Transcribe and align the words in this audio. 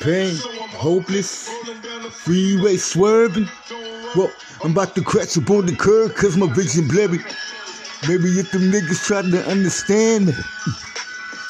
Pain, 0.00 0.36
hopeless, 0.70 1.48
freeway 2.12 2.76
swerving. 2.76 3.48
Well, 4.16 4.30
I'm 4.62 4.72
about 4.72 4.94
to 4.94 5.02
crash 5.02 5.36
up 5.36 5.50
on 5.50 5.66
the 5.66 5.76
curb 5.76 6.14
cause 6.14 6.36
my 6.36 6.52
vision 6.52 6.88
blurry. 6.88 7.18
Maybe 8.08 8.28
if 8.38 8.50
them 8.50 8.70
niggas 8.70 9.06
try 9.06 9.22
to 9.22 9.46
understand 9.46 10.26
me. 10.26 10.34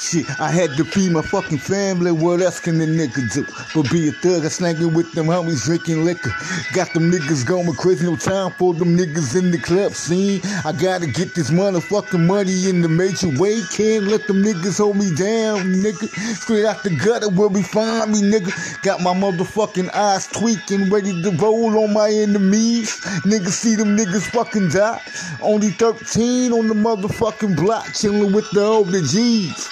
Shit, 0.00 0.26
I 0.40 0.50
had 0.50 0.76
to 0.76 0.84
feed 0.84 1.12
my 1.12 1.22
fucking 1.22 1.58
family. 1.58 2.10
What 2.12 2.40
else 2.40 2.60
can 2.60 2.78
the 2.78 2.86
nigga 2.86 3.32
do? 3.32 3.46
But 3.74 3.90
be 3.90 4.08
a 4.08 4.12
thug, 4.12 4.44
I 4.44 4.48
slanging 4.48 4.92
with 4.92 5.12
them 5.12 5.26
homies 5.26 5.64
drinking 5.64 6.04
liquor. 6.04 6.30
Got 6.72 6.92
them 6.92 7.10
niggas 7.10 7.46
going 7.46 7.72
crazy, 7.74 8.04
no 8.04 8.16
time 8.16 8.50
for 8.52 8.74
them 8.74 8.96
niggas 8.96 9.38
in 9.38 9.50
the 9.50 9.58
club 9.58 9.92
scene. 9.92 10.40
I 10.64 10.72
gotta 10.72 11.06
get 11.06 11.34
this 11.34 11.50
motherfucking 11.50 12.26
money 12.26 12.68
in 12.68 12.82
the 12.82 12.88
major 12.88 13.28
way. 13.40 13.60
Can't 13.72 14.04
let 14.04 14.26
them 14.26 14.42
niggas 14.42 14.78
hold 14.78 14.96
me 14.96 15.14
down, 15.14 15.72
nigga. 15.82 16.08
Straight 16.36 16.66
out 16.66 16.82
the 16.82 16.90
gutter 16.90 17.30
where 17.30 17.48
we 17.48 17.62
find 17.62 18.12
me, 18.12 18.20
nigga. 18.20 18.52
Got 18.82 19.00
my 19.00 19.14
motherfucking 19.14 19.94
eyes 19.94 20.26
tweaking, 20.26 20.90
ready 20.90 21.22
to 21.22 21.30
roll 21.30 21.78
on 21.82 21.92
my 21.92 22.10
enemies. 22.10 23.00
Niggas 23.24 23.52
see 23.52 23.76
them 23.76 23.96
niggas 23.96 24.26
fucking 24.30 24.70
die. 24.70 25.00
Only 25.40 25.70
13 25.70 26.52
on 26.52 26.68
the 26.68 26.74
motherfucking 26.74 27.56
block, 27.56 27.94
chilling 27.94 28.32
with 28.32 28.50
the 28.50 28.64
older 28.64 29.00
G's. 29.00 29.68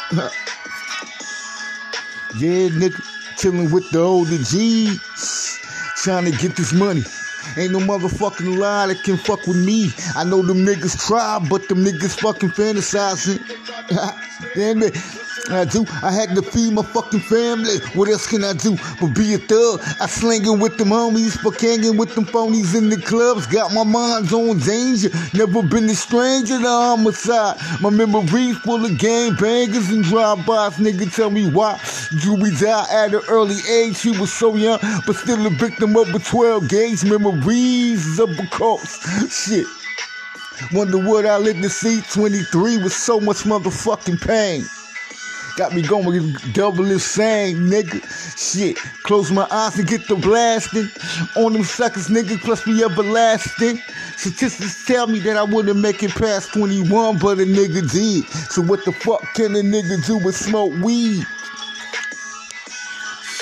Yeah, 2.37 2.69
nigga, 2.69 3.01
chilling 3.39 3.71
with 3.71 3.91
the 3.91 4.01
older 4.01 4.37
G's, 4.39 5.59
trying 5.97 6.31
to 6.31 6.33
get 6.39 6.57
this 6.57 6.73
money. 6.73 7.03
Ain't 7.57 7.73
no 7.73 7.79
motherfucking 7.79 8.59
lie 8.59 8.87
that 8.89 9.03
can 9.03 9.17
fuck 9.17 9.47
with 9.47 9.57
me. 9.57 9.91
I 10.15 10.25
know 10.25 10.43
them 10.43 10.59
niggas 10.59 11.07
try, 11.07 11.39
but 11.51 11.69
them 11.69 11.85
niggas 11.85 12.21
fucking 12.21 12.51
fantasizing. 12.51 13.41
Damn 14.55 14.83
it. 14.83 14.97
I 15.51 15.65
do. 15.65 15.85
I 16.03 16.13
had 16.13 16.35
to 16.37 16.43
feed 16.43 16.73
my 16.73 16.83
fucking 16.83 17.21
family. 17.21 17.79
What 17.95 18.09
else 18.09 18.27
can 18.27 18.45
I 18.45 18.53
do 18.53 18.77
but 19.01 19.15
be 19.15 19.35
a 19.35 19.39
thug? 19.39 19.81
I 20.01 20.07
slinging 20.07 20.61
with 20.61 20.79
them 20.79 20.89
homies, 20.89 21.37
hanging 21.61 21.97
with 21.97 22.15
them 22.15 22.25
phonies 22.25 22.77
in 22.77 22.89
the 22.89 22.97
clubs. 22.97 23.47
Got 23.47 23.73
my 23.73 23.85
mind's 23.85 24.33
on 24.33 24.59
danger. 24.59 25.11
Never 25.35 25.63
been 25.63 25.91
a 25.91 25.95
stranger 25.95 26.59
to 26.59 26.69
homicide. 26.69 27.57
My 27.81 27.91
memories 27.91 28.57
full 28.59 28.85
of 28.85 28.99
gang 28.99 29.35
bangers 29.35 29.91
and 29.91 30.05
drive-bys. 30.05 30.75
Nigga, 30.75 31.13
tell 31.15 31.31
me 31.31 31.51
why. 31.51 31.81
Julie 32.19 32.55
died 32.57 32.87
at 32.91 33.15
an 33.15 33.23
early 33.29 33.59
age. 33.71 33.97
She 33.97 34.11
was 34.11 34.33
so 34.33 34.55
young, 34.55 34.79
but 35.07 35.17
still 35.17 35.45
a 35.47 35.51
victim 35.51 35.97
of 35.97 36.15
a 36.15 36.19
12 36.19 36.69
gauge. 36.69 37.05
Memories 37.05 38.19
of 38.19 38.31
a 38.39 38.47
corpse. 38.49 39.01
Shit. 39.31 39.67
Wonder 40.73 40.99
what 40.99 41.27
I 41.27 41.39
lived 41.39 41.63
to 41.63 41.69
see 41.69 42.01
23 42.13 42.79
with 42.79 42.93
so 42.93 43.19
much 43.19 43.39
motherfucking 43.39 44.21
pain. 44.21 44.65
Got 45.57 45.75
me 45.75 45.83
going 45.83 46.07
with 46.07 46.55
double 46.55 46.91
insane, 46.91 47.57
nigga. 47.69 48.01
Shit. 48.39 48.77
Close 49.05 49.31
my 49.31 49.47
eyes 49.51 49.79
and 49.79 49.87
get 49.87 50.09
the 50.09 50.17
blasting. 50.17 50.89
On 51.37 51.53
them 51.53 51.65
suckers, 51.65 52.09
nigga, 52.09 52.41
plus 52.41 52.65
be 52.65 52.83
everlasting. 52.83 53.79
Statistics 54.17 54.87
tell 54.87 55.07
me 55.07 55.19
that 55.21 55.37
I 55.37 55.43
wouldn't 55.43 55.79
make 55.79 56.03
it 56.03 56.13
past 56.13 56.53
21, 56.55 57.19
but 57.19 57.39
a 57.39 57.43
nigga 57.43 57.91
did. 57.91 58.25
So 58.51 58.63
what 58.63 58.85
the 58.85 58.93
fuck 58.93 59.23
can 59.35 59.55
a 59.55 59.61
nigga 59.61 60.05
do 60.07 60.21
but 60.21 60.35
smoke 60.35 60.73
weed? 60.83 61.25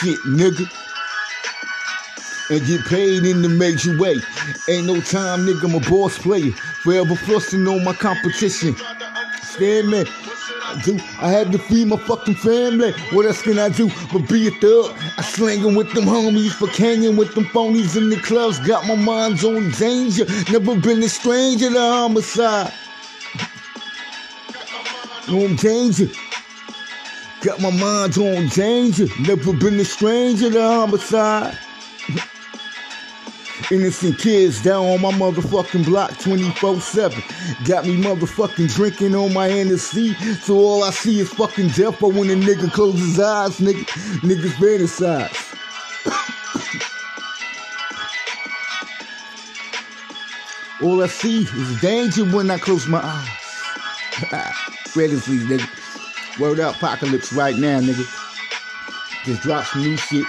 Shit, 0.00 0.18
nigga 0.20 0.68
and 2.50 2.66
get 2.66 2.84
paid 2.86 3.24
in 3.24 3.42
the 3.42 3.48
major 3.48 3.96
way. 3.96 4.16
Ain't 4.68 4.86
no 4.86 5.00
time, 5.00 5.46
nigga, 5.46 5.74
a 5.74 5.90
boss 5.90 6.18
player. 6.18 6.50
Forever 6.82 7.14
flossing 7.14 7.70
on 7.70 7.84
my 7.84 7.92
competition. 7.92 8.74
Stand 9.42 9.88
man. 9.88 10.06
I 10.70 10.80
do. 10.82 10.98
I 11.20 11.30
had 11.30 11.50
to 11.50 11.58
feed 11.58 11.88
my 11.88 11.96
fucking 11.96 12.36
family. 12.36 12.92
What 13.12 13.26
else 13.26 13.42
can 13.42 13.58
I 13.58 13.70
do 13.70 13.90
but 14.12 14.28
be 14.28 14.46
a 14.46 14.50
thug? 14.52 14.96
I 15.18 15.22
slanging 15.22 15.74
with 15.74 15.92
them 15.94 16.04
homies, 16.04 16.52
for 16.52 16.68
canyon 16.68 17.16
with 17.16 17.34
them 17.34 17.46
phonies 17.46 17.96
in 17.96 18.08
the 18.08 18.16
clubs. 18.16 18.60
Got 18.60 18.86
my 18.86 18.94
mind's 18.94 19.44
on 19.44 19.70
danger. 19.72 20.26
Never 20.50 20.76
been 20.80 21.02
a 21.02 21.08
stranger 21.08 21.70
to 21.70 21.80
homicide. 21.80 22.72
On 25.28 25.56
danger. 25.56 26.08
Got 27.42 27.60
my 27.60 27.70
mind 27.70 28.16
on 28.18 28.46
danger. 28.48 29.06
Never 29.20 29.52
been 29.52 29.80
a 29.80 29.84
stranger 29.84 30.50
to 30.52 30.62
homicide. 30.62 31.58
Innocent 33.70 34.18
kids 34.18 34.60
down 34.60 34.84
on 34.84 35.00
my 35.00 35.12
motherfucking 35.12 35.84
block 35.84 36.18
24 36.18 36.80
7. 36.80 37.22
Got 37.64 37.86
me 37.86 37.96
motherfucking 38.02 38.74
drinking 38.74 39.14
on 39.14 39.32
my 39.32 39.46
Hennessy. 39.46 40.14
So 40.40 40.56
all 40.56 40.82
I 40.82 40.90
see 40.90 41.20
is 41.20 41.32
fucking 41.32 41.68
death. 41.68 42.00
But 42.00 42.08
when 42.14 42.30
a 42.30 42.34
nigga 42.34 42.72
closes 42.72 43.00
his 43.00 43.20
eyes, 43.20 43.58
nigga, 43.58 43.84
niggas 44.22 44.54
fantasize. 44.58 45.54
all 50.82 51.00
I 51.04 51.06
see 51.06 51.42
is 51.42 51.80
danger 51.80 52.24
when 52.24 52.50
I 52.50 52.58
close 52.58 52.88
my 52.88 53.00
eyes. 53.00 53.28
Please, 54.88 55.28
nigga. 55.28 56.40
Word 56.40 56.58
up, 56.58 56.74
apocalypse 56.74 57.32
right 57.32 57.56
now, 57.56 57.78
nigga. 57.78 58.04
Just 59.24 59.42
drop 59.42 59.64
some 59.66 59.82
new 59.82 59.96
shit. 59.96 60.26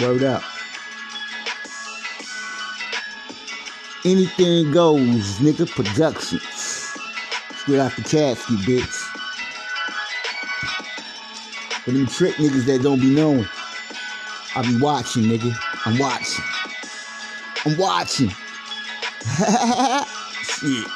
Word 0.00 0.24
up. 0.24 0.42
Anything 4.06 4.70
goes, 4.70 5.40
nigga. 5.40 5.68
Productions. 5.68 6.40
Straight 7.56 7.80
out 7.80 7.90
the 7.96 8.02
casket, 8.02 8.56
bitch. 8.58 8.84
For 11.82 11.90
them 11.90 12.06
trick 12.06 12.36
niggas 12.36 12.66
that 12.66 12.82
don't 12.84 13.00
be 13.00 13.12
known, 13.12 13.48
I 14.54 14.62
be 14.62 14.78
watching, 14.78 15.24
nigga. 15.24 15.52
I'm 15.86 15.98
watching. 15.98 16.44
I'm 17.64 17.76
watching. 17.76 18.28
Shit. 20.44 20.86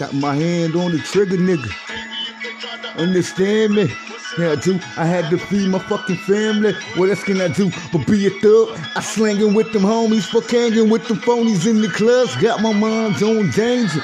Got 0.00 0.12
my 0.14 0.34
hand 0.34 0.74
on 0.74 0.90
the 0.90 0.98
trigger, 1.04 1.36
nigga. 1.36 1.72
Understand 2.96 3.74
me? 3.74 3.94
Yeah, 4.38 4.52
I 4.52 4.56
do. 4.56 4.78
I 4.96 5.04
had 5.04 5.30
to 5.30 5.38
feed 5.38 5.68
my 5.68 5.80
fucking 5.80 6.18
family. 6.18 6.72
What 6.94 7.10
else 7.10 7.24
can 7.24 7.40
I 7.40 7.48
do 7.48 7.72
but 7.92 8.06
be 8.06 8.26
a 8.26 8.30
thug? 8.30 8.78
I 8.94 9.00
slanging 9.00 9.52
with 9.52 9.72
them 9.72 9.82
homies, 9.82 10.28
fuck 10.30 10.48
hanging 10.48 10.88
with 10.90 11.08
them 11.08 11.16
phonies 11.18 11.66
in 11.68 11.82
the 11.82 11.88
clubs. 11.88 12.36
Got 12.36 12.62
my 12.62 12.72
mind 12.72 13.20
on 13.20 13.50
danger. 13.50 14.00